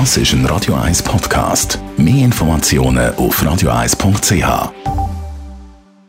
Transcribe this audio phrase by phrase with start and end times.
[0.00, 1.78] Das ist ein Radio 1 Podcast.
[1.96, 4.72] Mehr Informationen auf radio1.ch.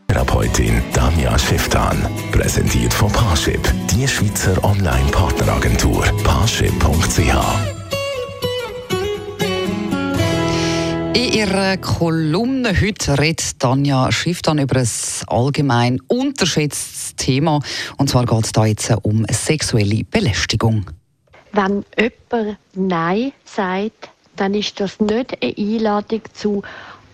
[0.08, 1.96] Therapeutin Damia Schifftan.
[2.32, 3.60] Präsentiert von Parship,
[3.92, 6.02] die Schweizer Online-Partneragentur.
[6.24, 7.20] Parship.ch.
[11.14, 14.88] In ihrer Kolumne heute redet Tanja Schifftan über ein
[15.28, 17.60] allgemein unterschätztes Thema.
[17.98, 20.86] Und zwar geht es da jetzt um sexuelle Belästigung.
[21.56, 26.62] Wenn jemand Nein sagt, dann ist das nicht eine Einladung zu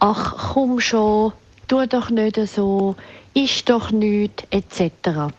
[0.01, 1.33] «Ach, komm schon,
[1.69, 2.97] tu doch nicht so,
[3.35, 5.33] ist doch nicht» etc.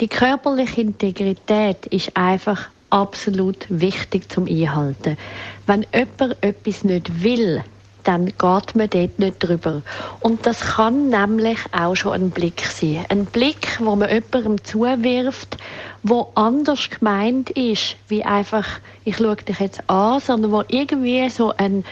[0.00, 5.18] Die körperliche Integrität ist einfach absolut wichtig zum Einhalten.
[5.66, 7.62] Wenn jemand etwas nicht will,
[8.06, 9.82] dann geht man dort nicht drüber.
[10.20, 13.04] Und das kann nämlich auch schon ein Blick sein.
[13.08, 15.56] Ein Blick, wo man jemandem zuwirft,
[16.02, 18.66] wo anders gemeint ist, wie einfach,
[19.04, 21.84] ich schaue dich jetzt an, sondern wo irgendwie so ein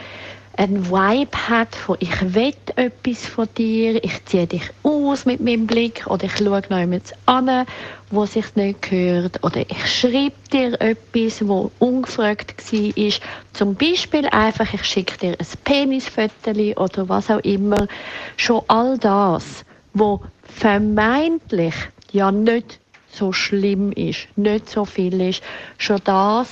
[0.57, 5.67] ein Vibe hat von ich will etwas von dir, ich ziehe dich aus mit meinem
[5.67, 7.67] Blick oder ich schaue noch jemand an,
[8.11, 13.13] wo sich nicht gehört oder ich schreibe dir etwas, wo ungefragt war.
[13.53, 17.89] Zum Beispiel einfach, ich schicke dir ein Penisfoto oder was auch immer.
[18.37, 21.75] Schon all das, wo vermeintlich
[22.13, 22.79] ja nicht
[23.11, 25.43] so schlimm ist, nicht so viel ist,
[25.79, 26.49] schon das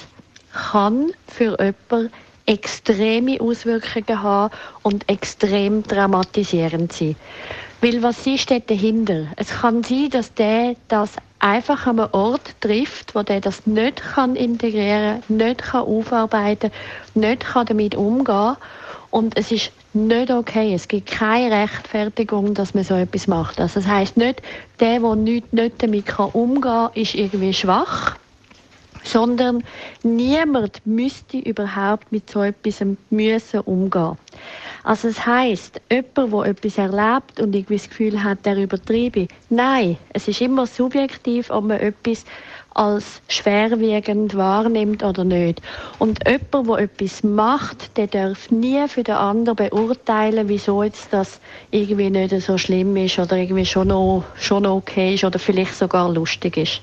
[0.52, 2.12] kann für jemanden
[2.46, 7.16] extreme Auswirkungen haben und extrem dramatisierend sein.
[7.80, 9.26] Weil was ist dort dahinter?
[9.36, 13.96] Es kann sein, dass der das einfach an einem Ort trifft, wo der das nicht
[13.96, 16.70] kann integrieren, nicht kann aufarbeiten,
[17.14, 18.56] nicht kann damit umgehen
[19.10, 20.72] und es ist nicht okay.
[20.74, 23.60] Es gibt keine Rechtfertigung, dass man so etwas macht.
[23.60, 24.40] Also das heißt nicht,
[24.80, 28.16] der, der nicht, nicht damit umgehen kann, ist irgendwie schwach
[29.04, 29.64] sondern
[30.02, 34.16] niemand müsste überhaupt mit so etwas müssen umgehen.
[34.84, 39.28] Also es heißt, jemand, der etwas erlebt und irgendwie das Gefühl hat, der übertriebe.
[39.48, 42.24] Nein, es ist immer subjektiv, ob man etwas
[42.74, 45.60] als schwerwiegend wahrnimmt oder nicht.
[45.98, 51.40] Und jemand, der etwas macht, der darf nie für den anderen beurteilen, wieso jetzt das
[51.70, 56.10] irgendwie nicht so schlimm ist oder irgendwie schon noch, schon okay ist oder vielleicht sogar
[56.10, 56.80] lustig ist.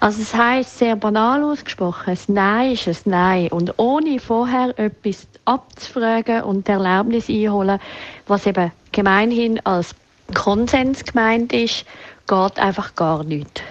[0.00, 3.48] Also es heißt sehr banal ausgesprochen, ein Nein ist ein Nein.
[3.48, 7.80] Und ohne vorher etwas abzufragen und die Erlaubnis einholen,
[8.28, 9.94] was eben gemeinhin als
[10.34, 11.84] Konsens gemeint ist,
[12.28, 13.62] geht einfach gar nicht.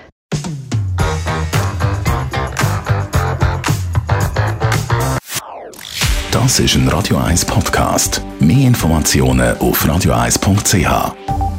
[6.31, 8.21] Das ist ein Radio 1 Podcast.
[8.39, 11.56] Mehr Informationen auf radio1.ch.